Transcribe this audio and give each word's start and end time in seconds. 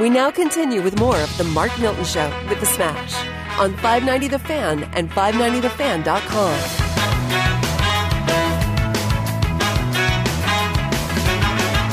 We 0.00 0.08
now 0.08 0.30
continue 0.30 0.80
with 0.80 0.96
more 1.00 1.18
of 1.18 1.36
The 1.38 1.44
Mark 1.44 1.76
Milton 1.80 2.04
Show 2.04 2.28
with 2.48 2.60
The 2.60 2.66
Smash 2.66 3.16
on 3.58 3.72
590 3.78 4.28
The 4.28 4.38
Fan 4.38 4.84
and 4.94 5.10
590TheFan.com. 5.10 6.88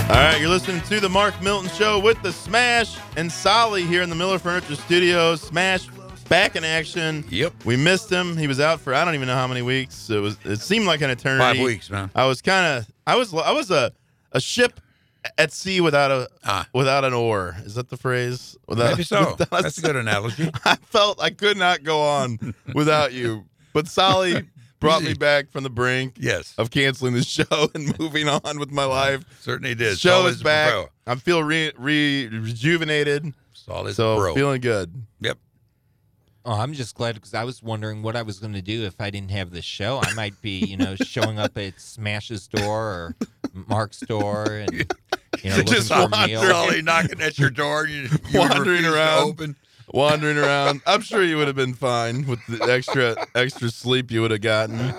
All 0.07 0.21
right, 0.21 0.39
you're 0.39 0.49
listening 0.49 0.81
to 0.81 0.99
the 0.99 1.09
Mark 1.09 1.41
Milton 1.41 1.67
Show 1.71 1.99
with 1.99 2.21
the 2.21 2.31
Smash 2.31 2.95
and 3.17 3.31
Solly 3.31 3.81
here 3.81 4.03
in 4.03 4.11
the 4.11 4.15
Miller 4.15 4.37
Furniture 4.37 4.75
Studios. 4.75 5.41
Smash 5.41 5.87
back 6.29 6.55
in 6.55 6.63
action. 6.63 7.25
Yep. 7.29 7.65
We 7.65 7.75
missed 7.75 8.11
him. 8.11 8.37
He 8.37 8.45
was 8.45 8.59
out 8.59 8.79
for 8.81 8.93
I 8.93 9.03
don't 9.03 9.15
even 9.15 9.27
know 9.27 9.33
how 9.33 9.47
many 9.47 9.63
weeks. 9.63 10.11
It 10.11 10.19
was. 10.19 10.37
It 10.45 10.59
seemed 10.59 10.85
like 10.85 11.01
an 11.01 11.09
eternity. 11.09 11.57
Five 11.57 11.65
weeks, 11.65 11.89
man. 11.89 12.11
I 12.13 12.27
was 12.27 12.43
kind 12.43 12.77
of. 12.77 12.91
I 13.07 13.15
was. 13.15 13.33
I 13.33 13.51
was 13.51 13.71
a 13.71 13.91
a 14.31 14.39
ship 14.39 14.79
at 15.37 15.51
sea 15.51 15.81
without 15.81 16.11
a 16.11 16.27
Ah. 16.43 16.67
without 16.73 17.03
an 17.05 17.13
oar. 17.13 17.55
Is 17.63 17.75
that 17.75 17.89
the 17.89 17.97
phrase? 17.97 18.55
Without, 18.67 18.91
Maybe 18.91 19.03
so. 19.03 19.31
without 19.39 19.63
That's 19.63 19.77
a 19.77 19.81
good 19.81 19.95
analogy. 19.95 20.49
I 20.65 20.75
felt 20.75 21.21
I 21.21 21.29
could 21.29 21.57
not 21.57 21.83
go 21.83 22.01
on 22.01 22.53
without 22.73 23.13
you. 23.13 23.45
But 23.73 23.87
Solly 23.87 24.47
brought 24.79 25.03
me 25.03 25.13
back 25.13 25.51
from 25.51 25.63
the 25.63 25.69
brink 25.69 26.15
Yes, 26.19 26.53
of 26.57 26.69
canceling 26.71 27.13
the 27.13 27.23
show 27.23 27.69
and 27.73 27.97
moving 27.99 28.27
on 28.29 28.59
with 28.59 28.71
my 28.71 28.85
life. 28.85 29.23
certainly 29.41 29.75
did. 29.75 29.97
Show 29.99 30.09
Solid's 30.21 30.35
is 30.37 30.41
a 30.41 30.43
back. 30.45 30.69
pro. 30.71 30.87
I 31.07 31.15
feel 31.15 31.43
re, 31.43 31.71
re 31.77 32.27
rejuvenated. 32.27 33.33
Solid's 33.53 33.97
so 33.97 34.13
a 34.15 34.19
pro. 34.19 34.35
feeling 34.35 34.61
good. 34.61 34.93
yep. 35.19 35.37
Oh, 36.47 36.53
I'm 36.53 36.73
just 36.73 36.93
glad 36.93 37.15
because 37.15 37.33
I 37.33 37.43
was 37.43 37.63
wondering 37.63 38.03
what 38.03 38.15
I 38.15 38.21
was 38.21 38.37
going 38.37 38.53
to 38.53 38.61
do 38.61 38.83
if 38.83 39.01
I 39.01 39.09
didn't 39.09 39.31
have 39.31 39.49
this 39.49 39.65
show. 39.65 39.99
I 40.03 40.13
might 40.13 40.39
be, 40.43 40.59
you 40.59 40.77
know, 40.77 40.95
showing 40.95 41.39
up 41.39 41.57
at 41.57 41.79
Smash's 41.81 42.47
door 42.47 42.83
or 42.83 43.15
Mark's 43.67 43.99
door 44.01 44.45
and, 44.45 44.93
you 45.43 45.49
know, 45.51 45.63
Just 45.63 45.91
for 45.91 46.07
wandering. 46.07 46.85
knocking 46.85 47.21
at 47.21 47.37
your 47.37 47.49
door. 47.49 47.87
You, 47.87 48.03
you 48.03 48.09
Wandering 48.39 48.85
around. 48.85 49.23
Open. 49.29 49.55
Wandering 49.93 50.37
around. 50.37 50.81
I'm 50.85 51.01
sure 51.01 51.23
you 51.23 51.37
would 51.37 51.47
have 51.47 51.55
been 51.55 51.73
fine 51.73 52.25
with 52.25 52.39
the 52.47 52.63
extra 52.63 53.15
extra 53.35 53.69
sleep 53.69 54.11
you 54.11 54.21
would 54.21 54.31
have 54.31 54.41
gotten. 54.41 54.77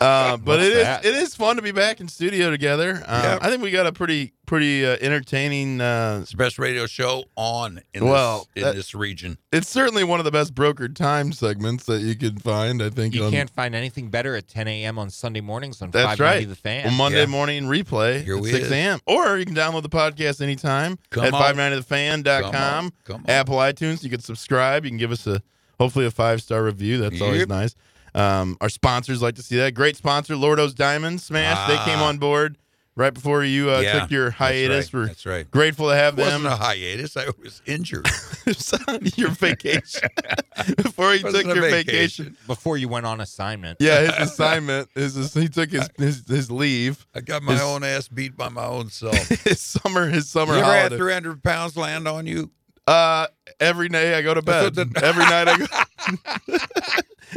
Uh, 0.00 0.36
but 0.38 0.60
it 0.60 0.72
is 0.72 0.82
that? 0.84 1.04
it 1.04 1.14
is 1.14 1.34
fun 1.34 1.56
to 1.56 1.62
be 1.62 1.70
back 1.72 2.00
in 2.00 2.08
studio 2.08 2.50
together. 2.50 3.02
Um, 3.06 3.22
Yep. 3.22 3.38
I 3.42 3.50
think 3.50 3.62
we 3.62 3.70
got 3.70 3.86
a 3.86 3.92
pretty 3.92 4.32
pretty 4.46 4.84
uh, 4.86 4.96
entertaining. 5.00 5.80
Uh, 5.80 6.20
It's 6.22 6.30
the 6.32 6.36
best 6.36 6.58
radio 6.58 6.86
show 6.86 7.24
on 7.36 7.80
in 7.94 8.04
Well, 8.06 8.48
this 8.54 8.62
in 8.62 8.62
that- 8.62 8.74
this 8.76 8.94
region. 8.94 9.38
it's 9.52 9.68
certainly 9.68 10.02
one 10.04 10.18
of 10.18 10.24
the 10.24 10.30
best 10.30 10.54
brokered 10.54 10.94
time 10.96 11.32
segments 11.32 11.84
that 11.86 12.00
you 12.02 12.14
can 12.16 12.38
find. 12.38 12.82
I 12.82 12.90
think 12.90 13.14
You 13.14 13.24
on- 13.24 13.32
can't 13.32 13.50
find 13.50 13.74
anything 13.74 14.08
better 14.08 14.34
at 14.36 14.48
10 14.48 14.66
a.m. 14.68 14.98
on 14.98 15.10
Sunday 15.10 15.40
mornings 15.40 15.80
on 15.82 15.90
That's 15.90 16.04
590 16.18 16.46
right. 16.46 16.48
The 16.48 16.56
Fan. 16.56 16.86
On 16.88 16.94
Monday 16.94 17.20
Yeah. 17.20 17.26
morning 17.26 17.64
replay 17.64 18.22
Here 18.24 18.36
at 18.36 18.42
we 18.42 18.50
6 18.50 18.70
a.m. 18.70 18.98
Or 19.06 19.38
you 19.38 19.44
can 19.44 19.54
download 19.54 19.82
the 19.82 19.88
podcast 19.90 20.40
anytime 20.40 20.98
Come 21.10 21.24
at 21.24 21.34
on. 21.34 21.42
590thefan.com. 21.54 22.52
Come 22.52 22.54
on. 22.54 22.92
Come 23.04 23.16
on. 23.16 23.30
Apple 23.30 23.56
iTunes. 23.56 24.02
You 24.02 24.10
can 24.10 24.20
subscribe. 24.20 24.84
You 24.84 24.90
can 24.90 24.98
give 24.98 25.12
us 25.12 25.26
a 25.26 25.42
hopefully 25.78 26.06
a 26.06 26.10
five 26.10 26.40
star 26.42 26.62
review. 26.62 26.98
That's 26.98 27.20
always 27.20 27.46
nice. 27.48 27.74
Um, 28.14 28.56
our 28.60 28.68
sponsors 28.68 29.22
like 29.22 29.36
to 29.36 29.42
see 29.42 29.56
that. 29.56 29.72
Great 29.74 29.96
sponsor, 29.96 30.36
Lordo's 30.36 30.74
Diamonds 30.74 31.24
Smash. 31.24 31.66
They 31.68 31.76
came 31.90 31.98
Ah. 32.00 32.08
on 32.08 32.18
board 32.18 32.58
right 32.94 33.14
before 33.14 33.42
you 33.42 33.70
uh, 33.70 33.80
Yeah, 33.80 34.00
took 34.00 34.10
your 34.10 34.24
that's 34.26 34.36
hiatus. 34.36 34.92
right, 34.92 35.00
We're 35.00 35.06
that's 35.06 35.24
right. 35.24 35.50
grateful 35.50 35.88
to 35.88 35.94
have 35.96 36.18
It 36.18 36.22
wasn't 36.22 36.42
them. 36.42 36.52
a 36.52 36.56
hiatus. 36.56 37.16
I 37.16 37.24
was 37.42 37.62
injured. 37.64 38.06
your 39.16 39.30
vacation 39.30 40.10
before 40.76 41.14
you 41.14 41.20
took 41.22 41.46
your 41.46 41.62
vacation. 41.70 42.36
Before 42.46 42.76
you 42.76 42.88
went 42.88 43.06
on 43.06 43.20
assignment. 43.22 43.78
Yeah, 43.80 44.12
his 44.18 44.30
assignment 44.32 44.90
is 44.94 45.32
he 45.32 45.48
took 45.48 45.70
his, 45.70 45.88
his 45.96 46.22
his 46.28 46.50
leave. 46.50 47.06
I 47.14 47.20
got 47.20 47.42
my 47.42 47.52
His- 47.52 47.62
own 47.62 47.82
ass 47.82 48.08
beat 48.08 48.36
by 48.36 48.50
my 48.50 48.66
own 48.66 48.90
self. 48.90 49.16
His 49.44 49.60
summer 49.60 50.08
his 50.08 50.28
summer 50.28 50.54
you 50.54 50.60
ever 50.60 50.72
had 50.74 50.92
300 50.92 51.42
pounds 51.42 51.76
land 51.78 52.06
on 52.06 52.26
you? 52.26 52.50
Uh, 52.86 53.28
every 53.60 53.88
day 53.88 54.18
I 54.18 54.22
go 54.22 54.34
to 54.34 54.42
bed. 54.42 54.74
That's 54.74 55.02
every 55.02 55.24
night 55.24 55.46
I 55.48 55.56
go. 55.56 55.66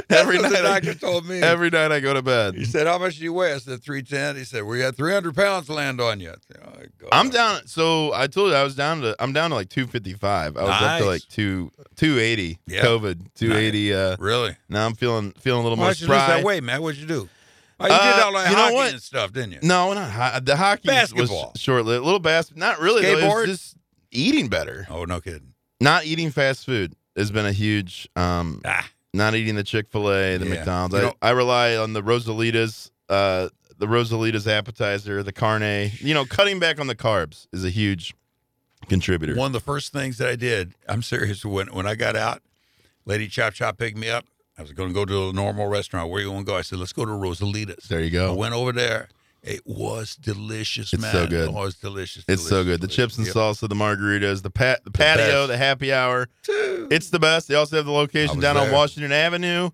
every 0.09 0.39
night, 0.39 0.51
the 0.83 0.91
I, 0.91 0.93
told 0.93 1.25
me. 1.27 1.39
every 1.41 1.69
night 1.69 1.91
I 1.91 1.99
go 1.99 2.13
to 2.13 2.21
bed. 2.21 2.55
He 2.55 2.65
said, 2.65 2.87
"How 2.87 2.97
much 2.97 3.17
do 3.17 3.23
you 3.23 3.33
weigh?" 3.33 3.53
I 3.53 3.57
said, 3.57 3.83
310. 3.83 4.35
He 4.35 4.43
said, 4.43 4.63
"We 4.63 4.79
had 4.79 4.95
300 4.95 5.35
pounds 5.35 5.69
land 5.69 5.99
on 6.01 6.19
you." 6.19 6.33
Oh, 6.63 6.71
I'm 7.11 7.29
down. 7.29 7.65
So 7.67 8.13
I 8.13 8.27
told 8.27 8.49
you 8.51 8.55
I 8.55 8.63
was 8.63 8.75
down 8.75 9.01
to. 9.01 9.15
I'm 9.19 9.33
down 9.33 9.49
to 9.51 9.55
like 9.55 9.69
255. 9.69 10.57
I 10.57 10.61
was 10.63 10.69
up 10.81 10.99
to 11.01 11.05
like 11.05 11.21
two 11.29 11.71
280. 11.95 12.59
Yeah. 12.67 12.81
COVID 12.83 13.33
280. 13.35 13.93
Uh, 13.93 14.15
Really? 14.19 14.55
now 14.69 14.85
I'm 14.85 14.95
feeling 14.95 15.31
feeling 15.39 15.61
a 15.61 15.63
little 15.63 15.77
Why 15.77 15.85
more 15.85 15.91
did 15.93 16.01
you 16.01 16.07
lose 16.07 16.17
that 16.17 16.43
weight, 16.43 16.63
man? 16.63 16.81
What'd 16.81 16.99
you 16.99 17.07
do? 17.07 17.29
Oh, 17.79 17.87
you 17.87 17.93
Uh, 17.93 18.15
did 18.15 18.23
all 18.23 18.31
that 18.33 18.49
you 18.49 18.55
know 18.55 18.61
hockey 18.63 18.75
what? 18.75 18.91
and 18.93 19.01
stuff, 19.01 19.33
didn't 19.33 19.51
you? 19.51 19.59
No, 19.61 19.93
not 19.93 20.09
ho- 20.09 20.39
the 20.41 20.55
hockey 20.55 20.87
Basketball. 20.87 21.51
was 21.53 21.61
short 21.61 21.83
lived. 21.85 22.05
Little 22.05 22.19
basket. 22.19 22.55
Not 22.57 22.79
really. 22.79 23.03
Skateboard? 23.03 23.47
just 23.47 23.75
eating 24.11 24.47
better. 24.47 24.87
Oh, 24.89 25.03
no 25.03 25.19
kidding. 25.19 25.53
Not 25.81 26.05
eating 26.05 26.31
fast 26.31 26.65
food 26.65 26.93
has 27.17 27.31
been 27.31 27.45
a 27.45 27.51
huge. 27.51 28.07
Um, 28.15 28.61
Ah, 28.63 28.87
not 29.15 29.35
eating 29.35 29.55
the 29.55 29.63
Chick 29.63 29.87
Fil 29.89 30.11
A, 30.11 30.37
the 30.37 30.45
Yeah. 30.45 30.55
McDonald's. 30.55 30.93
You 30.95 30.99
I, 30.99 31.03
know- 31.03 31.13
I 31.21 31.29
rely 31.31 31.75
on 31.75 31.93
the 31.93 32.01
Rosalitas, 32.03 32.91
uh, 33.09 33.49
the 33.77 33.87
Rosalitas 33.87 34.47
appetizer, 34.47 35.21
the 35.23 35.31
carne. 35.33 35.91
You 35.99 36.13
know, 36.13 36.25
cutting 36.25 36.59
back 36.59 36.79
on 36.79 36.87
the 36.87 36.95
carbs 36.95 37.47
is 37.51 37.65
a 37.65 37.69
huge 37.69 38.13
contributor. 38.87 39.35
one 39.35 39.47
of 39.47 39.53
the 39.53 39.59
first 39.59 39.91
things 39.91 40.17
that 40.19 40.27
I 40.29 40.35
did, 40.35 40.73
I'm 40.87 41.01
serious, 41.01 41.43
when 41.45 41.67
when 41.67 41.87
I 41.87 41.95
got 41.95 42.15
out, 42.15 42.41
Lady 43.05 43.27
Chop 43.27 43.53
Chop 43.53 43.77
picked 43.77 43.97
me 43.97 44.09
up. 44.09 44.25
I 44.57 44.61
was 44.61 44.71
going 44.71 44.87
to 44.89 44.93
go 44.93 45.03
to 45.05 45.29
a 45.29 45.33
normal 45.33 45.67
restaurant. 45.67 46.09
Where 46.09 46.21
you 46.21 46.31
want 46.31 46.45
to 46.45 46.51
go? 46.51 46.57
I 46.57 46.61
said, 46.61 46.79
let's 46.79 46.93
go 46.93 47.03
to 47.03 47.11
Rosalitas. 47.11 47.87
There 47.89 47.99
you 47.99 48.07
I 48.07 48.09
go. 48.27 48.33
went 48.35 48.53
over 48.53 48.71
there. 48.71 49.09
It 49.45 49.61
was 49.65 50.15
delicious, 50.15 50.91
It's 50.91 51.01
man. 51.01 51.11
so 51.11 51.27
good. 51.27 51.49
Oh, 51.53 51.63
it's 51.65 51.77
delicious. 51.77 52.25
It's 52.27 52.47
so 52.47 52.63
good. 52.63 52.81
The 52.81 52.87
chips 52.87 53.17
and 53.17 53.27
delicious. 53.27 53.61
salsa, 53.61 53.69
the 53.69 53.75
margaritas, 53.75 54.41
the 54.41 54.49
pat, 54.49 54.83
the 54.83 54.89
patio, 54.91 55.41
best. 55.41 55.47
the 55.49 55.57
happy 55.57 55.93
hour. 55.93 56.27
It's 56.47 57.11
the 57.11 57.19
best. 57.19 57.47
They 57.47 57.53
also 57.55 57.75
have 57.75 57.85
the 57.85 57.91
location 57.91 58.37
was 58.37 58.41
down 58.43 58.57
on. 58.57 58.71
Washington 58.71 59.11
Avenue 59.11 59.69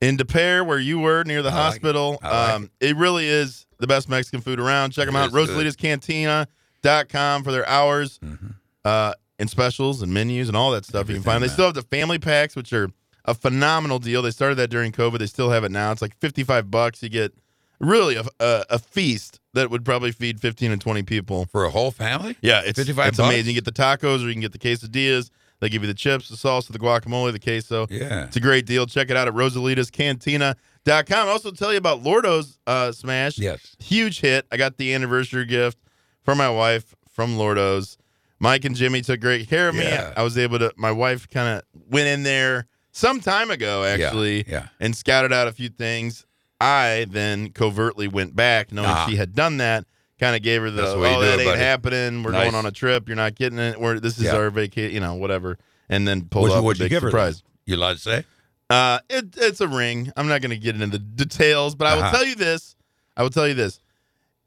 in 0.00 0.16
DePere, 0.16 0.64
where 0.64 0.78
you 0.78 1.00
were 1.00 1.24
near 1.24 1.42
the 1.42 1.48
I 1.48 1.52
like 1.52 1.60
it. 1.60 1.64
hospital. 1.64 2.18
Like 2.22 2.32
um, 2.32 2.70
it. 2.80 2.94
really 2.96 3.26
is 3.26 3.66
the 3.78 3.86
best 3.88 4.08
Mexican 4.08 4.40
food 4.42 4.60
around. 4.60 4.92
Check 4.92 5.02
It 5.02 5.06
them 5.06 5.16
out. 5.16 5.26
is 5.26 5.32
good. 5.32 5.48
RosalitasCantina.com 5.48 7.42
for 7.44 7.52
their 7.52 7.68
hours 7.68 8.18
Mhm. 8.24 8.54
uh, 8.84 9.14
and 9.38 9.50
specials 9.50 10.02
and 10.02 10.12
menus 10.14 10.48
and 10.48 10.56
all 10.56 10.70
that 10.72 10.84
stuff. 10.84 11.08
you 11.08 11.14
can 11.14 11.22
find. 11.22 11.42
They 11.42 11.48
still 11.48 11.66
have 11.66 11.74
the 11.74 11.82
family 11.82 12.18
packs, 12.18 12.56
which 12.56 12.72
are 12.72 12.90
a 13.24 13.34
phenomenal 13.34 13.98
deal. 13.98 14.22
They 14.22 14.30
started 14.30 14.54
that 14.56 14.70
during 14.70 14.92
COVID. 14.92 15.18
They 15.18 15.26
still 15.26 15.50
have 15.50 15.64
it 15.64 15.72
now. 15.72 15.92
It's 15.92 16.00
like 16.02 16.16
fifty-five 16.20 16.70
bucks. 16.70 17.02
You 17.02 17.08
get 17.08 17.34
really 17.80 18.16
a, 18.16 18.24
a, 18.40 18.64
a 18.70 18.78
feast 18.78 19.40
that 19.54 19.70
would 19.70 19.84
probably 19.84 20.12
feed 20.12 20.40
fifteen 20.40 20.70
and 20.72 20.80
twenty 20.80 21.02
people. 21.02 21.46
For 21.46 21.64
a 21.64 21.70
whole 21.70 21.90
family? 21.90 22.36
Yeah, 22.40 22.60
it's 22.64 22.78
55 22.78 23.08
it's 23.08 23.16
bucks? 23.18 23.28
amazing. 23.28 23.54
You 23.54 23.60
get 23.60 23.64
the 23.64 23.82
tacos, 23.82 24.22
or 24.24 24.28
you 24.28 24.32
can 24.34 24.42
get 24.42 24.52
the 24.52 24.58
quesadillas. 24.58 25.30
They 25.60 25.70
give 25.70 25.80
you 25.82 25.88
the 25.88 25.94
chips, 25.94 26.28
the 26.28 26.36
salsa, 26.36 26.68
the 26.72 26.78
guacamole, 26.78 27.32
the 27.32 27.38
queso. 27.38 27.86
Yeah. 27.88 28.24
It's 28.24 28.36
a 28.36 28.40
great 28.40 28.66
deal. 28.66 28.84
Check 28.84 29.08
it 29.10 29.16
out 29.16 29.26
at 29.26 29.32
RosalitasCantina.com. 29.34 31.28
Also 31.28 31.50
tell 31.50 31.72
you 31.72 31.78
about 31.78 32.02
Lordo's 32.02 32.58
uh, 32.66 32.92
Smash. 32.92 33.38
Yes. 33.38 33.76
Huge 33.78 34.20
hit. 34.20 34.46
I 34.52 34.56
got 34.56 34.76
the 34.76 34.92
anniversary 34.94 35.44
gift 35.46 35.78
for 36.22 36.34
my 36.34 36.50
wife 36.50 36.94
from 37.10 37.36
Lordo's. 37.38 37.98
Mike 38.38 38.66
and 38.66 38.76
Jimmy 38.76 39.00
took 39.00 39.20
great 39.20 39.48
care 39.48 39.70
of 39.70 39.74
me. 39.74 39.84
Yeah. 39.84 40.12
I 40.16 40.22
was 40.22 40.36
able 40.36 40.58
to, 40.58 40.72
my 40.76 40.92
wife 40.92 41.28
kind 41.30 41.48
of 41.58 41.62
went 41.90 42.08
in 42.08 42.22
there 42.22 42.66
some 42.92 43.20
time 43.20 43.50
ago, 43.50 43.82
actually, 43.82 44.44
Yeah. 44.46 44.68
and 44.78 44.94
scouted 44.94 45.32
out 45.32 45.48
a 45.48 45.52
few 45.52 45.70
things. 45.70 46.26
I 46.60 47.06
then 47.08 47.50
covertly 47.52 48.08
went 48.08 48.34
back, 48.34 48.72
knowing 48.72 48.88
Ah. 48.88 49.06
she 49.08 49.16
had 49.16 49.34
done 49.34 49.58
that. 49.58 49.84
Kind 50.18 50.34
of 50.34 50.42
gave 50.42 50.62
her 50.62 50.70
the, 50.70 50.86
oh, 50.86 51.00
that 51.20 51.34
it, 51.38 51.40
ain't 51.40 51.44
buddy." 51.50 51.58
happening. 51.60 52.22
We're 52.22 52.30
Nice. 52.32 52.44
going 52.44 52.54
on 52.54 52.64
a 52.64 52.70
trip. 52.70 53.06
You're 53.08 53.16
not 53.16 53.34
getting 53.34 53.58
it. 53.58 53.78
We're, 53.78 54.00
this 54.00 54.16
is 54.18 54.24
Yeah. 54.24 54.36
our 54.36 54.50
vacation, 54.50 54.94
you 54.94 55.00
know, 55.00 55.14
whatever. 55.14 55.58
And 55.90 56.08
then 56.08 56.22
pulled 56.22 56.48
What'd 56.48 56.62
you- 56.64 56.70
off 56.70 56.74
a 56.74 56.78
you 56.78 56.84
big 56.88 56.92
her 57.02 57.10
surprise. 57.10 57.42
You 57.66 57.76
allowed 57.76 57.94
to 57.94 57.98
say? 58.00 58.24
Uh, 58.70 58.98
it, 59.10 59.34
it's 59.36 59.60
a 59.60 59.68
ring. 59.68 60.10
I'm 60.16 60.26
not 60.26 60.40
going 60.40 60.50
to 60.50 60.56
get 60.56 60.74
into 60.74 60.86
the 60.86 60.98
details, 60.98 61.74
but 61.74 61.86
I 61.88 61.94
will 61.96 62.02
Uh-huh. 62.04 62.12
tell 62.16 62.24
you 62.26 62.34
this. 62.34 62.74
I 63.16 63.22
will 63.22 63.30
tell 63.30 63.46
you 63.46 63.54
this. 63.54 63.80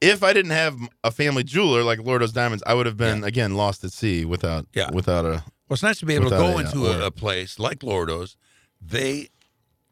If 0.01 0.23
I 0.23 0.33
didn't 0.33 0.51
have 0.51 0.77
a 1.03 1.11
family 1.11 1.43
jeweler 1.43 1.83
like 1.83 1.99
Lordo's 1.99 2.31
Diamonds, 2.31 2.63
I 2.65 2.73
would 2.73 2.85
have 2.85 2.97
been 2.97 3.23
again 3.23 3.55
lost 3.55 3.83
at 3.83 3.91
sea 3.91 4.25
without 4.25 4.65
Yeah. 4.73 4.89
without 4.91 5.25
a 5.25 5.29
Well, 5.29 5.43
it's 5.71 5.83
nice 5.83 5.99
to 5.99 6.05
be 6.05 6.15
able 6.15 6.29
to 6.31 6.37
go 6.37 6.57
a, 6.57 6.61
into 6.61 6.87
a, 6.87 7.05
a 7.07 7.11
place 7.11 7.59
like 7.59 7.83
Lordo's. 7.83 8.35
They, 8.81 9.27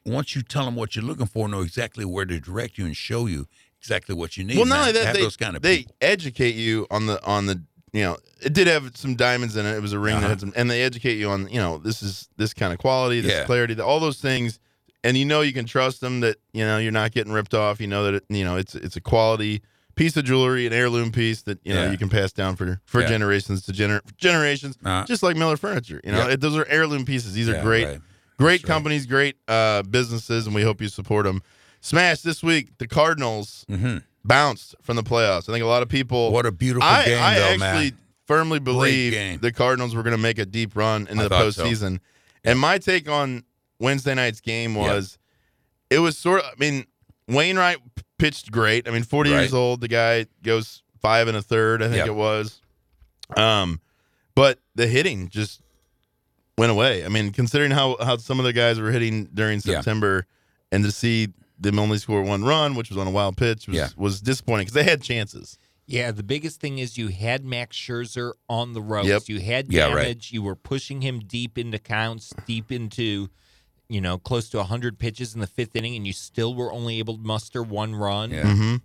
once 0.08 0.36
you 0.36 0.42
tell 0.42 0.66
them 0.66 0.76
what 0.76 0.96
you're 0.96 1.06
looking 1.06 1.28
for, 1.28 1.48
know 1.48 1.62
exactly 1.62 2.06
where 2.06 2.26
to 2.26 2.40
direct 2.40 2.78
you 2.78 2.86
and 2.86 2.96
show 2.96 3.26
you 3.28 3.46
exactly 3.80 4.16
what 4.16 4.38
you 4.38 4.44
need. 4.44 4.58
well. 4.58 4.66
Not 4.66 4.80
only 4.80 4.92
that, 4.94 5.14
they 5.14 5.22
those 5.22 5.38
kind 5.38 5.56
of 5.56 5.62
they 5.62 5.80
people. 5.80 5.96
educate 6.02 6.56
you 6.56 6.88
on 6.90 7.06
the 7.06 7.24
on 7.26 7.46
the 7.46 7.62
you 7.94 8.02
know 8.04 8.18
it 8.42 8.54
did 8.54 8.68
have 8.68 8.96
some 8.98 9.16
diamonds 9.16 9.56
in 9.56 9.66
it. 9.66 9.76
It 9.76 9.82
was 9.82 9.94
a 9.94 10.00
ring 10.00 10.16
that 10.16 10.20
Uh-huh. 10.22 10.30
had 10.30 10.40
some, 10.40 10.54
and 10.56 10.70
they 10.72 10.82
educate 10.84 11.16
you 11.18 11.30
on 11.30 11.48
you 11.50 11.60
know 11.60 11.78
this 11.78 12.02
is 12.02 12.28
this 12.38 12.54
kind 12.54 12.74
of 12.74 12.80
quality, 12.80 13.22
this 13.22 13.32
Yeah. 13.32 13.46
clarity, 13.46 13.80
all 13.80 14.00
those 14.00 14.18
things, 14.20 14.60
and 15.04 15.16
you 15.18 15.26
know 15.26 15.42
you 15.42 15.54
can 15.54 15.66
trust 15.66 16.02
them 16.02 16.20
that 16.22 16.38
you 16.54 16.64
know 16.66 16.78
you're 16.80 16.92
not 16.92 17.12
getting 17.12 17.32
ripped 17.34 17.54
off. 17.54 17.80
You 17.82 17.88
know 17.88 18.04
that 18.06 18.14
it, 18.16 18.24
you 18.30 18.44
know 18.44 18.56
it's 18.58 18.76
it's 18.76 18.96
a 18.96 19.02
quality 19.02 19.62
piece 19.96 20.16
of 20.16 20.26
jewelry, 20.26 20.68
an 20.68 20.74
heirloom 20.74 21.12
piece 21.12 21.42
that 21.44 21.60
you 21.64 21.74
know 21.74 21.84
Yeah. 21.86 21.92
you 21.92 21.98
can 21.98 22.10
pass 22.10 22.32
down 22.32 22.56
for 22.56 22.80
for 22.86 23.02
Yeah. 23.02 23.08
generations 23.08 23.64
to 23.66 23.72
gener- 23.72 24.02
generations, 24.18 24.78
Uh-huh. 24.84 25.06
just 25.08 25.24
like 25.24 25.36
Miller 25.38 25.58
Furniture. 25.58 26.02
You 26.04 26.12
know, 26.12 26.30
it, 26.30 26.40
those 26.42 26.56
are 26.56 26.66
heirloom 26.70 27.04
pieces. 27.06 27.34
These 27.34 27.50
are 27.50 27.62
great, 27.62 27.86
right. 27.86 28.02
Great 28.38 28.62
That's 28.62 28.64
right. 28.64 28.74
companies, 28.76 29.06
great 29.06 29.36
uh, 29.48 29.84
businesses, 29.84 30.46
and 30.46 30.56
we 30.56 30.62
hope 30.64 30.82
you 30.82 30.88
support 30.88 31.26
them. 31.26 31.42
Smash 31.82 32.22
this 32.22 32.42
week. 32.44 32.78
The 32.80 32.88
Cardinals 32.88 33.66
Mhm. 33.70 34.04
bounced 34.26 34.76
from 34.82 34.96
the 34.96 35.04
playoffs. 35.04 35.48
I 35.50 35.54
think 35.54 35.64
a 35.64 35.68
lot 35.68 35.84
of 35.84 35.90
people. 35.90 36.32
What 36.32 36.46
a 36.46 36.52
beautiful 36.52 36.88
I, 36.88 37.06
game, 37.06 37.22
I 37.22 37.36
though, 37.36 37.46
actually 37.46 37.60
man. 37.92 37.98
firmly 38.26 38.60
believe 38.60 39.42
the 39.42 39.52
Cardinals 39.52 39.96
were 39.96 40.04
going 40.04 40.16
to 40.16 40.22
make 40.22 40.38
a 40.40 40.46
deep 40.46 40.76
run 40.76 41.08
into 41.08 41.22
I 41.22 41.24
the 41.24 41.30
thought 41.30 41.54
so. 41.54 41.66
postseason. 41.66 42.00
And 42.44 42.60
my 42.60 42.78
take 42.78 43.10
on 43.10 43.44
Wednesday 43.80 44.14
night's 44.16 44.42
game 44.42 44.74
was 44.76 45.18
it 45.90 46.00
was 46.00 46.18
sort 46.18 46.40
of, 46.42 46.46
I 46.48 46.54
mean, 46.60 46.86
Wainwright 47.28 47.78
pitched 48.18 48.52
great. 48.52 48.88
I 48.88 48.92
mean, 48.92 49.04
40 49.04 49.30
years 49.30 49.54
old, 49.54 49.82
the 49.82 49.88
guy 49.88 50.26
goes 50.44 50.82
five 51.02 51.28
and 51.28 51.38
a 51.38 51.42
third, 51.42 51.82
I 51.84 51.86
think 51.86 51.98
Yep. 51.98 52.08
it 52.08 52.14
was. 52.16 52.62
Um, 53.36 53.82
but 54.36 54.60
the 54.76 54.88
hitting 54.88 55.30
just 55.30 55.62
went 56.58 56.72
away. 56.72 57.06
I 57.06 57.08
mean, 57.10 57.32
considering 57.32 57.72
how, 57.72 57.98
how 58.00 58.18
some 58.18 58.40
of 58.40 58.46
the 58.46 58.54
guys 58.54 58.80
were 58.80 58.92
hitting 58.92 59.26
during 59.34 59.62
Yeah. 59.64 59.76
September 59.76 60.26
and 60.72 60.84
to 60.84 60.92
see 60.92 61.30
them 61.60 61.80
only 61.80 61.98
score 61.98 62.22
one 62.24 62.44
run, 62.44 62.76
which 62.76 62.90
was 62.90 62.98
on 62.98 63.08
a 63.08 63.12
wild 63.12 63.38
pitch, 63.38 63.68
was, 63.68 63.76
Yeah. 63.78 63.90
was 63.96 64.22
disappointing 64.22 64.66
because 64.66 64.74
they 64.74 64.84
had 64.90 65.02
chances. 65.02 65.58
Yeah, 65.86 66.12
the 66.12 66.24
biggest 66.24 66.60
thing 66.60 66.80
is 66.80 66.98
you 66.98 67.08
had 67.08 67.46
Max 67.46 67.78
Scherzer 67.78 68.34
on 68.50 68.74
the 68.74 68.82
ropes. 68.82 69.08
Yep. 69.08 69.22
You 69.28 69.40
had 69.40 69.70
damage. 69.70 69.74
Yeah, 69.74 69.94
right. 69.96 70.32
You 70.32 70.42
were 70.42 70.56
pushing 70.56 71.02
him 71.02 71.20
deep 71.20 71.58
into 71.58 71.80
counts, 71.80 72.34
deep 72.46 72.72
into, 72.74 73.30
you 73.88 74.02
know, 74.02 74.18
close 74.18 74.50
to 74.50 74.58
100 74.58 75.00
pitches 75.00 75.34
in 75.34 75.40
the 75.40 75.48
fifth 75.48 75.76
inning, 75.78 75.96
and 75.96 76.06
you 76.06 76.12
still 76.12 76.54
were 76.54 76.74
only 76.74 77.00
able 77.00 77.16
to 77.18 77.24
muster 77.24 77.64
one 77.64 77.96
run. 77.96 78.32
Yeah. 78.32 78.44
Mm-hmm. 78.44 78.76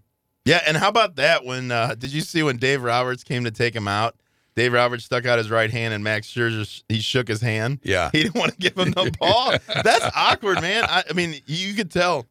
Yeah, 0.45 0.61
and 0.67 0.77
how 0.77 0.89
about 0.89 1.17
that? 1.17 1.45
When 1.45 1.73
uh, 1.73 1.95
did 1.97 2.13
you 2.13 2.21
see 2.21 2.43
when 2.45 2.57
Dave 2.57 2.83
Roberts 2.83 3.25
came 3.25 3.43
to 3.45 3.51
take 3.51 3.75
him 3.75 3.89
out? 3.89 4.15
Dave 4.55 4.73
Roberts 4.73 5.05
stuck 5.05 5.25
out 5.27 5.39
his 5.39 5.51
right 5.51 5.71
hand, 5.71 5.95
and 5.95 6.05
Max 6.05 6.27
Scherzer 6.27 6.83
he 6.89 7.01
shook 7.01 7.29
his 7.29 7.41
hand. 7.41 7.81
Yeah. 7.83 8.11
He 8.13 8.23
didn't 8.25 8.35
want 8.35 8.53
to 8.53 8.59
give 8.59 8.77
him 8.77 8.91
the 8.93 9.11
ball. 9.21 9.55
That's 9.83 10.05
awkward, 10.15 10.61
man. 10.61 10.85
I, 10.85 11.03
I 11.09 11.13
mean, 11.15 11.37
you 11.47 11.75
could 11.75 11.91
tell 11.91 12.27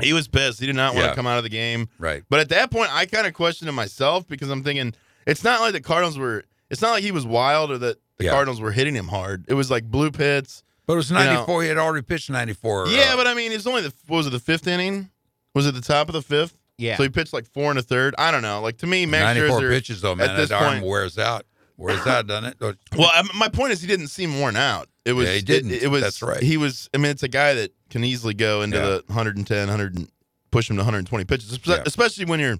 he 0.00 0.12
was 0.12 0.28
pissed. 0.28 0.60
He 0.60 0.66
did 0.66 0.76
not 0.76 0.94
want 0.94 1.04
Yeah. 1.04 1.10
to 1.10 1.16
come 1.16 1.26
out 1.26 1.36
of 1.36 1.44
the 1.44 1.50
game. 1.50 1.88
Right. 1.98 2.22
But 2.30 2.40
at 2.40 2.48
that 2.48 2.70
point, 2.70 2.94
I 2.94 3.04
kind 3.06 3.26
of 3.26 3.34
questioned 3.34 3.68
it 3.68 3.72
myself 3.72 4.26
because 4.26 4.48
I'm 4.50 4.62
thinking 4.64 4.94
it's 5.26 5.44
not 5.44 5.60
like 5.60 5.72
the 5.74 5.80
Cardinals 5.80 6.18
were. 6.18 6.44
It's 6.70 6.80
not 6.80 6.92
like 6.92 7.02
he 7.04 7.12
was 7.12 7.26
wild 7.26 7.70
or 7.70 7.78
that 7.78 7.98
the 8.16 8.24
Yeah. 8.24 8.30
Cardinals 8.30 8.60
were 8.60 8.72
hitting 8.72 8.94
him 8.94 9.08
hard. 9.08 9.44
It 9.46 9.54
was 9.54 9.70
like 9.70 9.84
blue 9.84 10.10
pits. 10.10 10.62
But 10.86 10.94
it 10.94 10.96
was 10.96 11.10
You 11.10 11.16
know- 11.16 11.24
94. 11.24 11.62
he 11.62 11.68
had 11.68 11.78
already 11.78 12.02
pitched 12.02 12.30
94. 12.30 12.88
Yeah, 12.88 13.10
uh, 13.12 13.16
but 13.16 13.26
I 13.26 13.34
mean, 13.34 13.52
it's 13.52 13.66
only 13.66 13.82
the 13.82 13.92
what 14.08 14.16
was 14.16 14.26
it 14.26 14.30
the 14.30 14.40
fifth 14.40 14.66
inning? 14.66 15.10
Was 15.54 15.66
it 15.66 15.74
the 15.74 15.80
top 15.82 16.08
of 16.08 16.14
the 16.14 16.22
fifth? 16.22 16.56
Yeah. 16.78 16.96
So 16.96 17.02
he 17.04 17.08
pitched 17.08 17.32
like 17.32 17.46
four 17.52 17.70
and 17.70 17.78
a 17.78 17.82
third. 17.82 18.14
I 18.18 18.30
don't 18.30 18.42
know. 18.42 18.60
Like 18.60 18.78
to 18.78 18.86
me, 18.86 19.06
Max 19.06 19.38
94 19.38 19.60
Scherzer. 19.60 19.70
pitches, 19.70 20.00
though, 20.00 20.14
man. 20.14 20.30
at 20.30 20.36
this 20.36 20.48
that 20.48 20.62
arm 20.62 20.74
point- 20.80 20.86
wears 20.86 21.18
out. 21.18 21.46
Wears 21.78 22.06
out, 22.06 22.26
doesn't 22.26 22.44
it? 22.60 22.76
Well, 22.96 23.10
I, 23.12 23.22
my 23.34 23.48
point 23.48 23.72
is, 23.72 23.80
he 23.80 23.88
didn't 23.88 24.08
seem 24.08 24.38
worn 24.38 24.54
out. 24.56 24.88
It 25.04 25.14
was. 25.14 25.26
Yeah, 25.26 25.34
he 25.34 25.40
didn't. 25.42 25.70
It, 25.72 25.84
it 25.84 25.88
was. 25.88 26.02
That's 26.02 26.22
right. 26.22 26.40
He 26.42 26.56
was. 26.56 26.88
I 26.94 26.98
mean, 26.98 27.10
it's 27.10 27.22
a 27.24 27.28
guy 27.28 27.54
that 27.54 27.72
can 27.90 28.04
easily 28.04 28.34
go 28.34 28.62
into 28.62 28.76
Yeah. 28.76 28.84
the 28.84 29.04
110, 29.06 29.58
100, 29.68 29.96
and 29.96 30.08
push 30.50 30.68
him 30.70 30.76
to 30.76 30.80
120 30.82 31.24
pitches, 31.24 31.56
espe- 31.58 31.66
Yeah. 31.78 31.82
especially 31.86 32.26
when 32.26 32.38
your 32.40 32.58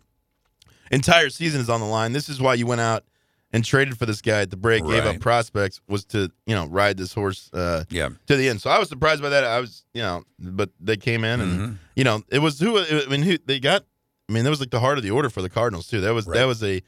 entire 0.90 1.30
season 1.30 1.60
is 1.60 1.70
on 1.70 1.80
the 1.80 1.86
line. 1.86 2.12
This 2.12 2.28
is 2.28 2.40
why 2.40 2.54
you 2.54 2.66
went 2.66 2.80
out 2.80 3.04
and 3.52 3.64
traded 3.64 3.98
for 3.98 4.06
this 4.06 4.22
guy 4.22 4.40
at 4.40 4.50
the 4.50 4.56
break, 4.56 4.84
gave 4.86 5.04
up 5.04 5.20
prospects, 5.20 5.80
was 5.88 6.04
to 6.06 6.30
you 6.46 6.54
know 6.54 6.66
ride 6.66 6.96
this 6.96 7.12
horse 7.14 7.50
uh, 7.52 7.84
Yeah. 7.90 8.08
to 8.26 8.36
the 8.36 8.48
end. 8.48 8.60
So 8.62 8.70
I 8.70 8.78
was 8.78 8.88
surprised 8.88 9.22
by 9.22 9.28
that. 9.28 9.44
I 9.44 9.60
was, 9.60 9.84
you 9.94 10.02
know, 10.02 10.24
but 10.38 10.70
they 10.80 10.96
came 10.96 11.22
in 11.22 11.40
and 11.40 11.60
Mhm. 11.60 11.78
you 11.96 12.04
know 12.04 12.22
it 12.30 12.38
was 12.40 12.58
who 12.58 12.78
I 12.78 13.06
mean 13.06 13.22
who 13.22 13.38
they 13.44 13.60
got. 13.60 13.84
I 14.32 14.34
mean 14.34 14.44
that 14.44 14.50
was 14.50 14.60
like 14.60 14.70
the 14.70 14.80
heart 14.80 14.96
of 14.96 15.04
the 15.04 15.10
order 15.10 15.28
for 15.28 15.42
the 15.42 15.50
Cardinals 15.50 15.86
too. 15.88 16.00
That 16.00 16.14
was 16.14 16.26
Right. 16.26 16.36
that 16.38 16.44
was 16.46 16.62
a 16.64 16.82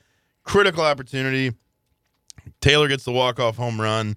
critical 0.45 0.83
opportunity. 0.83 1.53
Taylor 2.61 2.89
gets 2.89 3.05
the 3.05 3.13
walk 3.13 3.39
off 3.39 3.57
home 3.57 3.81
run. 3.81 4.17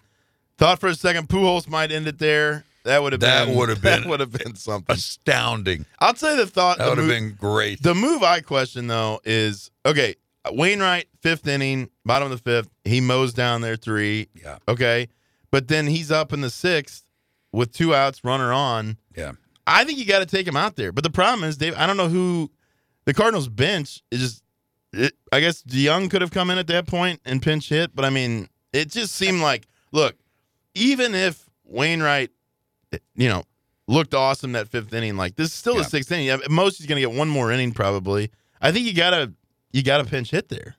Thought 0.58 0.80
for 0.80 0.88
a 0.88 0.96
second 0.96 1.28
Pujols 1.30 1.68
might 1.68 1.92
end 1.92 2.08
it 2.08 2.20
there. 2.20 2.64
That 2.84 3.04
would 3.04 3.12
have 3.12 3.20
That 3.22 3.48
been 3.48 3.56
would 3.58 3.70
have 3.70 3.82
that 3.84 4.02
been- 4.02 4.10
would 4.10 4.20
have 4.22 4.32
been 4.32 4.56
something. 4.56 4.96
Astounding. 4.96 5.86
I'll 6.00 6.14
tell 6.14 6.32
you 6.32 6.38
the 6.38 6.48
thought. 6.48 6.78
That 6.78 6.88
would 6.90 6.98
have 7.00 7.08
been 7.08 7.34
great. 7.40 7.84
the 7.84 7.94
move 7.94 8.24
I 8.24 8.40
question 8.40 8.88
though 8.88 9.20
is 9.26 9.72
okay. 9.86 10.16
Wainwright, 10.50 11.08
fifth 11.22 11.46
inning, 11.46 11.90
bottom 12.06 12.32
of 12.32 12.42
the 12.42 12.50
fifth, 12.50 12.70
he 12.86 13.02
mows 13.02 13.34
down 13.34 13.60
there 13.60 13.76
three. 13.76 14.30
Yeah. 14.34 14.60
Okay, 14.70 15.10
but 15.52 15.68
then 15.68 15.88
he's 15.88 16.10
up 16.10 16.32
in 16.32 16.40
the 16.40 16.50
sixth 16.50 17.04
with 17.52 17.74
two 17.74 17.94
outs, 17.94 18.24
runner 18.24 18.54
on. 18.54 18.98
Yeah. 19.16 19.34
I 19.70 19.84
think 19.84 20.00
you 20.00 20.06
got 20.06 20.20
to 20.20 20.26
take 20.26 20.48
him 20.48 20.56
out 20.56 20.78
there. 20.78 20.94
But 20.94 21.04
the 21.04 21.10
problem 21.10 21.44
is, 21.50 21.58
Dave, 21.58 21.76
I 21.78 21.86
don't 21.86 21.98
know 21.98 22.08
who 22.08 22.50
the 23.08 23.14
Cardinals 23.16 23.48
bench 23.50 24.04
is. 24.12 24.20
Just, 24.22 24.44
it, 24.94 25.14
I 25.34 25.42
guess 25.42 25.64
DeJong 25.64 26.10
could 26.10 26.22
have 26.22 26.32
come 26.32 26.50
in 26.50 26.58
at 26.58 26.68
that 26.68 26.88
point 26.88 27.20
and 27.26 27.42
pinch 27.42 27.70
hit. 27.70 27.94
But 27.96 28.06
I 28.06 28.10
mean, 28.10 28.48
it 28.72 28.90
just 28.90 29.16
seemed 29.16 29.42
like, 29.42 29.68
look, 29.92 30.16
even 30.76 31.14
if 31.14 31.50
Wainwright, 31.66 32.30
you 33.16 33.28
know, 33.28 33.44
looked 33.88 34.14
awesome 34.14 34.54
that 34.54 34.70
fifth 34.70 34.94
inning, 34.94 35.18
like 35.18 35.36
this 35.36 35.48
is 35.50 35.54
still 35.54 35.76
Yeah. 35.76 35.82
the 35.84 35.90
sixth 35.90 36.12
inning. 36.12 36.30
At 36.30 36.50
most, 36.50 36.78
he's 36.78 36.88
going 36.88 37.02
to 37.02 37.08
get 37.08 37.18
one 37.18 37.28
more 37.28 37.52
inning 37.52 37.74
probably. 37.74 38.32
I 38.62 38.72
think 38.72 38.86
you 38.86 38.94
gotta 38.94 39.34
you 39.74 39.84
gotta 39.84 40.06
pinch 40.06 40.32
hit 40.32 40.50
there. 40.50 40.76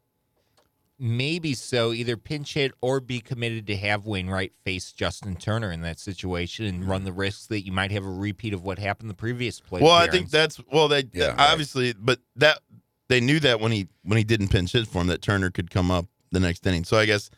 Maybe 1.00 1.55
so. 1.55 1.93
Either 1.93 2.17
pinch 2.17 2.55
hit 2.55 2.73
or 2.81 3.00
be 3.00 3.21
committed 3.21 3.67
to 3.69 3.77
have 3.77 4.05
Wainwright 4.05 4.53
face 4.65 4.91
Justin 4.93 5.37
Turner 5.37 5.71
in 5.71 5.83
that 5.83 5.99
situation 6.00 6.67
and 6.67 6.89
run 6.89 7.05
the 7.05 7.12
risks 7.12 7.47
that 7.47 7.65
you 7.65 7.71
might 7.73 7.93
have 7.93 8.05
a 8.05 8.11
repeat 8.11 8.53
of 8.53 8.65
what 8.65 8.79
happened 8.81 9.09
the 9.09 9.15
previous 9.15 9.61
play. 9.61 9.81
Well, 9.81 9.93
I 9.93 10.09
think 10.09 10.31
that's 10.31 10.61
well, 10.73 10.89
they 10.89 11.05
Yeah, 11.12 11.29
right. 11.29 11.39
obviously, 11.53 11.93
but 11.97 12.19
that 12.37 12.59
they 13.09 13.21
knew 13.21 13.39
that 13.41 13.61
when 13.61 13.71
he 13.73 13.87
when 14.03 14.19
he 14.19 14.25
didn't 14.25 14.49
pinch 14.49 14.73
hit 14.73 14.89
for 14.89 15.00
him, 15.00 15.06
that 15.06 15.23
Turner 15.23 15.50
could 15.50 15.71
come 15.71 15.91
up 15.91 16.06
the 16.33 16.41
next 16.41 16.67
inning. 16.67 16.83
So 16.85 16.97
I 16.99 17.06
guess 17.06 17.31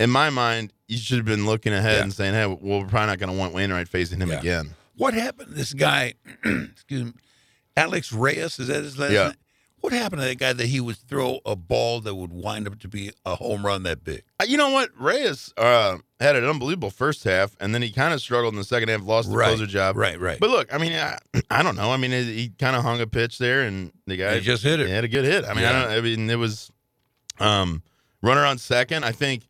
in 0.00 0.08
my 0.10 0.30
mind, 0.30 0.72
you 0.88 0.96
should 0.96 1.18
have 1.18 1.26
been 1.26 1.44
looking 1.44 1.72
ahead 1.74 1.96
Yeah. 1.98 2.02
and 2.04 2.12
saying, 2.14 2.32
"Hey, 2.34 2.46
well, 2.46 2.80
we're 2.80 2.86
probably 2.86 3.08
not 3.08 3.18
going 3.18 3.30
to 3.30 3.38
want 3.38 3.52
Wainwright 3.52 3.88
facing 3.88 4.20
him 4.20 4.30
Yeah. 4.30 4.40
again." 4.40 4.70
What 4.96 5.12
happened 5.14 5.48
to 5.50 5.54
this 5.54 5.74
guy? 5.74 6.14
excuse 6.44 7.04
me. 7.04 7.12
Alex 7.76 8.12
Reyes, 8.12 8.58
is 8.58 8.68
that 8.68 8.82
his 8.84 8.98
last 8.98 9.12
Yeah. 9.12 9.24
name? 9.28 9.34
What 9.82 9.92
happened 9.92 10.22
to 10.22 10.28
that 10.28 10.38
guy 10.38 10.52
that 10.52 10.66
he 10.66 10.80
would 10.80 10.96
throw 10.96 11.40
a 11.44 11.54
ball 11.56 12.00
that 12.00 12.14
would 12.14 12.32
wind 12.32 12.66
up 12.68 12.78
to 12.78 12.88
be 12.88 13.10
a 13.26 13.34
home 13.34 13.66
run 13.66 13.82
that 13.82 14.02
big? 14.04 14.22
Uh, 14.40 14.44
You 14.48 14.56
know 14.56 14.70
what? 14.70 14.90
Reyes 14.98 15.52
uh, 15.56 15.98
had 16.20 16.36
an 16.36 16.44
unbelievable 16.44 16.90
first 16.90 17.24
half, 17.24 17.56
and 17.60 17.74
then 17.74 17.82
he 17.82 17.90
kind 17.90 18.14
of 18.14 18.20
struggled 18.20 18.54
in 18.54 18.58
the 18.58 18.64
second 18.64 18.88
half, 18.90 19.02
lost 19.02 19.28
the 19.28 19.36
Right. 19.36 19.48
closer 19.48 19.66
job. 19.66 19.96
Right, 19.96 20.18
right. 20.20 20.38
But 20.38 20.50
look, 20.50 20.72
I 20.72 20.78
mean, 20.78 20.92
I, 20.92 21.18
I 21.50 21.64
don't 21.64 21.74
know. 21.76 21.90
I 21.92 21.96
mean, 21.96 22.12
he 22.12 22.52
kind 22.60 22.76
of 22.76 22.82
hung 22.84 23.00
a 23.00 23.06
pitch 23.08 23.38
there, 23.38 23.62
and 23.62 23.92
the 24.06 24.16
guy 24.16 24.36
He 24.36 24.40
just 24.40 24.62
hit 24.62 24.78
it. 24.78 24.86
He 24.86 24.92
had 24.92 25.02
a 25.04 25.08
good 25.08 25.24
hit. 25.24 25.44
I 25.44 25.48
mean, 25.54 25.64
I 25.64 25.70
Yeah. 25.72 25.82
don't. 25.82 25.90
I 25.90 26.00
mean, 26.00 26.30
it 26.30 26.38
was 26.38 26.70
um, 27.40 27.82
runner 28.22 28.44
on 28.46 28.58
second. 28.58 29.04
I 29.04 29.10
think 29.10 29.42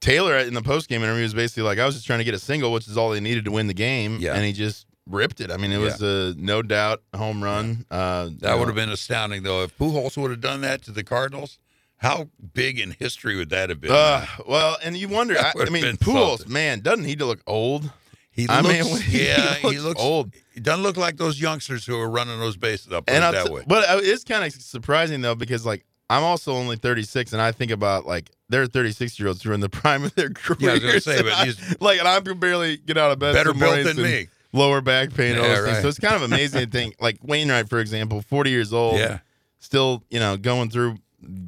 Taylor 0.00 0.36
in 0.38 0.54
the 0.54 0.62
post 0.62 0.88
game 0.88 1.02
interview 1.02 1.22
was 1.22 1.34
basically 1.34 1.62
like, 1.64 1.78
"I 1.78 1.86
was 1.86 1.94
just 1.94 2.06
trying 2.06 2.18
to 2.20 2.24
get 2.24 2.34
a 2.34 2.38
single, 2.38 2.72
which 2.72 2.86
is 2.88 2.96
all 2.96 3.10
they 3.10 3.20
needed 3.20 3.44
to 3.46 3.50
win 3.50 3.66
the 3.66 3.74
game." 3.74 4.18
Yeah. 4.20 4.34
and 4.34 4.44
he 4.44 4.52
just 4.52 4.86
ripped 5.08 5.40
it. 5.40 5.50
I 5.50 5.56
mean, 5.56 5.72
it 5.72 5.78
was 5.78 6.00
a 6.02 6.34
no 6.36 6.62
doubt 6.62 7.02
home 7.14 7.42
run. 7.42 7.84
Uh, 7.90 8.30
That 8.38 8.58
would 8.58 8.66
have 8.68 8.74
been 8.76 8.90
astounding, 8.90 9.42
though. 9.42 9.62
If 9.62 9.76
Pujols 9.78 10.16
would 10.16 10.30
have 10.30 10.40
done 10.40 10.60
that 10.62 10.82
to 10.84 10.90
the 10.92 11.02
Cardinals, 11.04 11.58
how 11.96 12.28
big 12.54 12.78
in 12.78 12.92
history 12.92 13.36
would 13.36 13.50
that 13.50 13.68
have 13.68 13.80
been? 13.80 13.92
Uh, 13.92 14.26
well, 14.46 14.76
and 14.82 14.96
you 14.96 15.08
wonder. 15.08 15.36
I, 15.38 15.52
I 15.60 15.70
mean, 15.70 15.84
Pujols, 15.96 16.38
something. 16.38 16.52
man, 16.52 16.80
doesn't 16.80 17.04
he 17.04 17.16
look 17.16 17.40
old? 17.46 17.90
he 18.30 18.46
I 18.48 18.62
mean, 18.62 18.84
he 19.02 19.26
yeah, 19.28 19.54
he 19.54 19.68
looks 19.68 19.82
looks 19.82 20.00
old. 20.02 20.32
He 20.54 20.60
doesn't 20.60 20.82
look 20.82 20.96
like 20.96 21.16
those 21.16 21.40
youngsters 21.40 21.84
who 21.86 21.98
are 21.98 22.08
running 22.10 22.38
those 22.40 22.56
bases 22.56 22.92
up. 22.92 23.04
And 23.08 23.22
that 23.22 23.46
t- 23.46 23.52
way. 23.52 23.62
but 23.66 23.88
uh, 23.88 24.00
it's 24.02 24.24
kind 24.24 24.44
of 24.44 24.52
surprising 24.52 25.20
though 25.20 25.34
because 25.34 25.64
like 25.66 25.84
I'm 26.10 26.22
also 26.24 26.52
only 26.54 26.76
36, 26.76 27.32
and 27.32 27.40
I 27.40 27.52
think 27.52 27.70
about 27.70 28.06
like 28.06 28.30
there 28.48 28.62
are 28.62 28.66
36 28.66 29.18
year 29.18 29.28
olds 29.28 29.42
who 29.42 29.50
are 29.50 29.54
in 29.54 29.60
the 29.60 29.68
prime 29.80 30.04
of 30.04 30.14
their 30.14 30.30
careers. 30.30 30.60
Yeah, 30.62 30.70
I 30.70 30.72
was 30.74 30.82
gonna 30.82 31.00
say, 31.00 31.22
but 31.22 31.32
I- 31.32 31.44
he's- 31.44 31.76
like, 31.80 31.98
and 31.98 32.08
I 32.08 32.20
can 32.20 32.38
barely 32.38 32.76
get 32.78 32.96
out 32.98 33.12
of 33.12 33.18
bed. 33.18 33.34
Better 33.34 33.52
built 33.54 33.76
than 33.84 33.88
and 33.88 34.02
me. 34.02 34.28
Lower 34.52 34.80
back 34.80 35.14
pain, 35.14 35.36
all 35.38 35.44
Yeah, 35.44 35.54
those 35.56 35.64
things. 35.66 35.82
So 35.82 35.88
it's 35.88 35.98
kind 35.98 36.14
of 36.14 36.22
amazing 36.22 36.60
to 36.60 36.66
think. 36.66 36.96
Like 37.00 37.18
Wainwright, 37.22 37.68
for 37.68 37.80
example, 37.80 38.20
40 38.22 38.50
years 38.50 38.72
old, 38.72 38.98
yeah, 38.98 39.18
still 39.58 40.02
you 40.10 40.18
know 40.20 40.36
going 40.36 40.68
through 40.70 40.96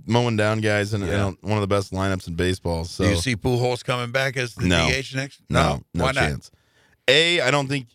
mowing 0.07 0.37
down 0.37 0.61
guys 0.61 0.95
in, 0.95 1.03
in 1.03 1.37
one 1.41 1.59
of 1.59 1.61
the 1.61 1.67
best 1.67 1.93
lineups 1.93 2.29
in 2.29 2.35
baseball. 2.35 2.85
So 2.85 3.05
do 3.05 3.11
you 3.11 3.17
see 3.17 3.37
Pujols 3.37 3.85
coming 3.85 4.11
back 4.13 4.37
as 4.37 4.55
the 4.55 4.67
No. 4.67 4.89
DH 4.89 5.15
next? 5.15 5.41
no, 5.51 5.83
no 5.93 6.05
why 6.05 6.13
not? 6.13 6.21
chance. 6.21 6.51
A, 7.09 7.41
I 7.41 7.51
don't 7.51 7.67
think 7.69 7.89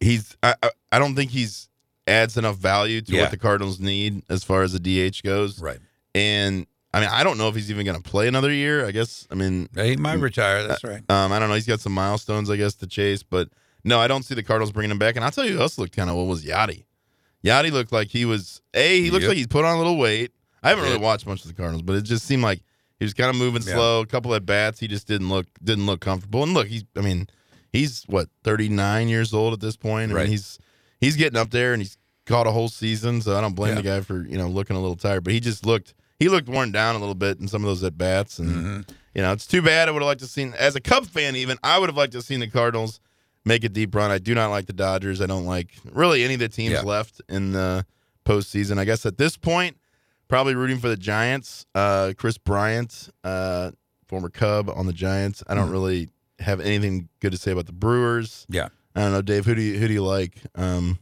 he's. 0.00 0.36
I, 0.42 0.54
I, 0.62 0.70
I 0.92 0.98
don't 0.98 1.14
think 1.14 1.30
he's 1.30 1.68
adds 2.06 2.36
enough 2.36 2.56
value 2.56 3.00
to 3.02 3.12
Yeah. 3.12 3.22
what 3.22 3.30
the 3.30 3.36
Cardinals 3.36 3.80
need 3.80 4.22
as 4.28 4.44
far 4.44 4.62
as 4.62 4.72
the 4.72 4.80
DH 5.10 5.22
goes. 5.22 5.60
Right. 5.60 5.78
And 6.14 6.66
I 6.92 7.00
mean, 7.00 7.08
I 7.10 7.22
don't 7.24 7.38
know 7.38 7.48
if 7.48 7.54
he's 7.54 7.70
even 7.70 7.84
going 7.86 8.00
to 8.00 8.02
play 8.10 8.28
another 8.28 8.50
year. 8.52 8.84
I 8.86 8.90
guess. 8.90 9.26
I 9.30 9.34
mean, 9.34 9.68
He 9.76 9.96
might 9.96 10.18
retire. 10.20 10.66
That's 10.66 10.84
right. 10.84 11.02
um, 11.10 11.32
I 11.32 11.38
don't 11.38 11.48
know. 11.48 11.54
He's 11.54 11.66
got 11.66 11.80
some 11.80 11.92
milestones, 11.92 12.50
I 12.50 12.56
guess, 12.56 12.74
to 12.76 12.86
chase. 12.86 13.22
But 13.22 13.48
no, 13.88 13.98
I 14.00 14.06
don't 14.08 14.24
see 14.24 14.34
the 14.34 14.42
Cardinals 14.42 14.70
bringing 14.72 14.90
him 14.90 14.98
back. 14.98 15.16
And 15.16 15.24
I'll 15.24 15.30
tell 15.30 15.44
you, 15.44 15.54
who 15.54 15.60
else 15.60 15.78
looked 15.78 15.96
kind 15.96 16.10
of 16.10 16.16
what 16.16 16.26
was 16.26 16.44
Yadi. 16.44 16.84
Yadi 17.44 17.70
looked 17.72 17.92
like 17.92 18.08
he 18.08 18.24
was 18.24 18.60
a. 18.74 19.00
He 19.02 19.10
looks 19.10 19.22
Yep. 19.22 19.28
like 19.30 19.36
he's 19.36 19.46
put 19.46 19.64
on 19.64 19.74
a 19.74 19.78
little 19.78 19.96
weight. 19.96 20.32
I 20.62 20.70
haven't 20.70 20.84
really 20.84 20.98
watched 20.98 21.26
much 21.26 21.42
of 21.42 21.48
the 21.48 21.54
Cardinals, 21.54 21.82
but 21.82 21.96
it 21.96 22.02
just 22.02 22.24
seemed 22.26 22.42
like 22.42 22.60
he 22.98 23.04
was 23.04 23.14
kind 23.14 23.30
of 23.30 23.36
moving 23.36 23.62
Yeah. 23.62 23.74
slow. 23.74 24.00
A 24.00 24.06
couple 24.06 24.34
at 24.34 24.44
bats, 24.44 24.80
he 24.80 24.88
just 24.88 25.06
didn't 25.06 25.28
look 25.28 25.46
didn't 25.62 25.86
look 25.86 26.00
comfortable. 26.00 26.42
And 26.42 26.52
look, 26.54 26.66
he's. 26.66 26.84
I 26.96 27.00
mean, 27.00 27.28
he's 27.72 28.02
what 28.08 28.28
thirty 28.44 28.68
nine 28.68 29.08
years 29.08 29.32
old 29.32 29.52
at 29.52 29.60
this 29.60 29.76
point. 29.76 30.10
I 30.10 30.14
Right. 30.16 30.22
mean, 30.22 30.32
he's 30.32 30.58
he's 31.00 31.16
getting 31.16 31.38
up 31.38 31.50
there, 31.50 31.72
and 31.72 31.80
he's 31.82 31.96
caught 32.26 32.46
a 32.46 32.50
whole 32.50 32.68
season. 32.68 33.22
So 33.22 33.36
I 33.38 33.40
don't 33.40 33.54
blame 33.54 33.70
Yeah. 33.76 33.82
the 33.82 33.82
guy 33.88 34.00
for 34.00 34.26
you 34.26 34.36
know 34.36 34.48
looking 34.48 34.76
a 34.76 34.80
little 34.80 34.96
tired. 34.96 35.22
But 35.24 35.32
he 35.32 35.40
just 35.40 35.64
looked 35.64 35.94
he 36.18 36.28
looked 36.28 36.48
worn 36.48 36.72
down 36.72 36.96
a 36.96 36.98
little 36.98 37.14
bit 37.14 37.38
in 37.38 37.46
some 37.46 37.62
of 37.62 37.68
those 37.68 37.84
at 37.84 37.96
bats, 37.96 38.40
and 38.40 38.50
Mhm. 38.84 38.88
you 39.14 39.22
know 39.22 39.32
it's 39.32 39.46
too 39.46 39.62
bad. 39.62 39.88
I 39.88 39.92
would 39.92 40.02
have 40.02 40.08
liked 40.08 40.20
to 40.22 40.26
seen 40.26 40.52
as 40.58 40.74
a 40.74 40.80
Cub 40.80 41.06
fan, 41.06 41.36
even 41.36 41.56
I 41.62 41.78
would 41.78 41.88
have 41.88 41.96
liked 41.96 42.12
to 42.14 42.22
seen 42.22 42.40
the 42.40 42.48
Cardinals 42.48 42.98
make 43.48 43.64
a 43.64 43.68
deep 43.68 43.94
run. 43.94 44.10
I 44.12 44.18
do 44.18 44.34
not 44.34 44.50
like 44.50 44.66
the 44.66 44.72
Dodgers. 44.72 45.20
I 45.20 45.26
don't 45.26 45.46
like 45.46 45.70
really 45.90 46.22
any 46.22 46.34
of 46.34 46.40
the 46.40 46.48
teams 46.48 46.74
Yeah. 46.74 46.82
left 46.82 47.20
in 47.28 47.52
the 47.52 47.84
postseason. 48.24 48.78
I 48.78 48.84
guess 48.84 49.04
at 49.06 49.18
this 49.18 49.36
point, 49.36 49.76
probably 50.28 50.54
rooting 50.54 50.78
for 50.78 50.88
the 50.88 50.96
Giants. 50.96 51.66
Uh, 51.74 52.12
Kris 52.16 52.38
Bryant, 52.38 53.08
uh, 53.24 53.72
former 54.06 54.28
Cub 54.28 54.68
on 54.70 54.86
the 54.86 54.92
Giants. 54.92 55.42
I 55.48 55.54
don't 55.54 55.68
Mhm. 55.68 55.72
really 55.72 56.08
have 56.40 56.60
anything 56.60 57.08
good 57.20 57.32
to 57.32 57.38
say 57.38 57.50
about 57.50 57.66
the 57.66 57.72
Brewers. 57.72 58.46
Yeah. 58.48 58.68
I 58.94 59.00
don't 59.00 59.12
know, 59.12 59.22
Dave. 59.22 59.44
Who 59.46 59.54
do 59.54 59.62
you 59.62 59.78
who 59.78 59.88
do 59.88 59.94
you 59.94 60.04
like? 60.04 60.38
Um, 60.54 60.98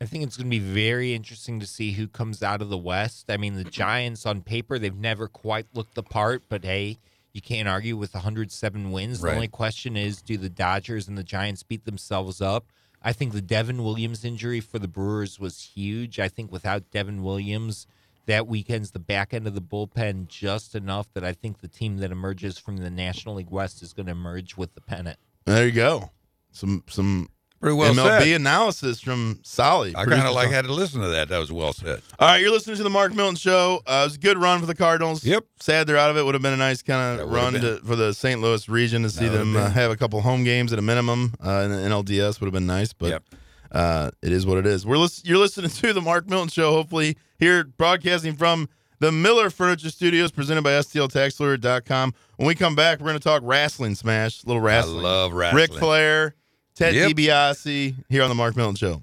I 0.00 0.06
think 0.06 0.24
it's 0.24 0.36
going 0.36 0.46
to 0.46 0.50
be 0.50 0.58
very 0.58 1.12
interesting 1.14 1.60
to 1.60 1.66
see 1.66 1.92
who 1.92 2.08
comes 2.08 2.42
out 2.42 2.62
of 2.62 2.70
the 2.70 2.78
West. 2.78 3.26
I 3.28 3.36
mean, 3.36 3.54
the 3.54 3.64
Giants 3.64 4.24
on 4.24 4.40
paper, 4.40 4.78
they've 4.78 4.94
never 4.96 5.28
quite 5.28 5.66
looked 5.74 5.94
the 5.94 6.02
part, 6.02 6.44
but 6.48 6.64
hey, 6.64 6.96
you 7.32 7.40
can't 7.40 7.68
argue 7.68 7.96
with 7.96 8.14
107 8.14 8.90
wins. 8.90 9.20
Right. 9.20 9.30
The 9.30 9.36
only 9.36 9.48
question 9.48 9.96
is 9.96 10.22
do 10.22 10.36
the 10.36 10.48
Dodgers 10.48 11.08
and 11.08 11.16
the 11.16 11.24
Giants 11.24 11.62
beat 11.62 11.84
themselves 11.84 12.40
up? 12.40 12.66
I 13.02 13.12
think 13.12 13.32
the 13.32 13.40
Devin 13.40 13.82
Williams 13.82 14.24
injury 14.24 14.60
for 14.60 14.78
the 14.78 14.88
Brewers 14.88 15.38
was 15.38 15.70
huge. 15.74 16.20
I 16.20 16.28
think 16.28 16.52
without 16.52 16.90
Devin 16.90 17.22
Williams, 17.22 17.86
that 18.26 18.46
weekend's 18.46 18.90
the 18.90 18.98
back 18.98 19.32
end 19.32 19.46
of 19.46 19.54
the 19.54 19.62
bullpen 19.62 20.28
just 20.28 20.74
enough 20.74 21.10
that 21.14 21.24
I 21.24 21.32
think 21.32 21.60
the 21.60 21.68
team 21.68 21.98
that 21.98 22.12
emerges 22.12 22.58
from 22.58 22.76
the 22.76 22.90
National 22.90 23.36
League 23.36 23.50
West 23.50 23.82
is 23.82 23.92
going 23.92 24.06
to 24.06 24.12
emerge 24.12 24.56
with 24.56 24.74
the 24.74 24.80
pennant. 24.80 25.18
there 25.46 25.66
you 25.66 25.72
go. 25.72 26.10
Some 26.52 26.84
some 26.88 27.28
Pretty 27.60 27.76
well 27.76 27.92
MLB 27.92 28.20
said. 28.22 28.40
analysis 28.40 29.00
from 29.00 29.38
Solly. 29.42 29.94
I 29.94 30.04
kind 30.06 30.26
of 30.26 30.34
like 30.34 30.50
had 30.50 30.64
to 30.64 30.72
listen 30.72 31.02
to 31.02 31.08
that. 31.08 31.28
That 31.28 31.38
was 31.38 31.52
well 31.52 31.72
said. 31.74 32.00
All 32.18 32.28
right, 32.28 32.40
you're 32.40 32.50
listening 32.50 32.76
to 32.76 32.82
the 32.82 32.88
Mark 32.90 33.14
Milton 33.14 33.36
Show. 33.36 33.82
Uh, 33.86 34.00
it 34.02 34.06
was 34.06 34.14
a 34.16 34.18
good 34.18 34.38
run 34.38 34.60
for 34.60 34.66
the 34.66 34.74
Cardinals. 34.74 35.24
Yep. 35.24 35.44
Sad 35.60 35.86
they're 35.86 35.98
out 35.98 36.10
of 36.10 36.16
it. 36.16 36.24
Would 36.24 36.34
have 36.34 36.40
been 36.42 36.54
a 36.54 36.56
nice 36.56 36.80
kind 36.82 37.20
of 37.20 37.30
run 37.30 37.52
to, 37.52 37.76
for 37.84 37.96
the 37.96 38.14
St. 38.14 38.40
Louis 38.40 38.66
region 38.68 39.02
to 39.02 39.10
see 39.10 39.28
That 39.28 39.36
them 39.36 39.56
uh, 39.56 39.68
have 39.68 39.90
a 39.90 39.96
couple 39.96 40.20
home 40.22 40.42
games 40.42 40.72
at 40.72 40.78
a 40.78 40.82
minimum 40.82 41.34
uh, 41.44 41.50
in 41.66 41.70
the 41.70 41.76
NLDS. 41.76 42.40
Would 42.40 42.46
have 42.46 42.54
been 42.54 42.66
nice, 42.66 42.94
but 42.94 43.10
Yep. 43.10 43.24
uh, 43.72 44.10
it 44.22 44.32
is 44.32 44.46
what 44.46 44.56
it 44.56 44.64
is. 44.66 44.86
We're 44.86 44.96
lis- 44.96 45.22
you're 45.26 45.36
listening 45.38 45.68
to 45.82 45.92
the 45.92 46.00
Mark 46.00 46.30
Milton 46.30 46.48
Show. 46.48 46.72
Hopefully, 46.72 47.18
here 47.38 47.64
broadcasting 47.64 48.36
from 48.36 48.70
the 49.00 49.12
Miller 49.12 49.50
Furniture 49.50 49.90
Studios, 49.90 50.30
presented 50.30 50.62
by 50.62 50.72
STLTaxLawyer.com. 50.72 52.14
When 52.36 52.46
we 52.46 52.54
come 52.54 52.74
back, 52.74 53.00
we're 53.00 53.06
going 53.08 53.18
to 53.18 53.22
talk 53.24 53.42
wrestling 53.44 53.94
smash, 53.94 54.44
a 54.44 54.46
little 54.46 54.62
wrestling. 54.62 55.00
I 55.04 55.08
love 55.08 55.32
wrestling. 55.32 55.62
Ric 55.62 55.72
Flair, 55.74 56.34
Ted 56.80 56.94
Yep. 56.94 57.10
DiBiase 57.10 57.94
here 58.08 58.22
on 58.22 58.30
the 58.30 58.34
Mark 58.34 58.56
Milton 58.56 58.74
Show. 58.74 58.98